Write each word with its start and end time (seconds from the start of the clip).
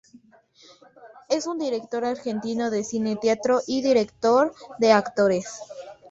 Es 1.29 1.45
un 1.45 1.59
director 1.59 2.03
argentino 2.05 2.71
de 2.71 2.83
cine, 2.83 3.17
teatro 3.17 3.61
y 3.67 3.83
director 3.83 4.51
de 4.79 4.93
actores. 4.93 5.59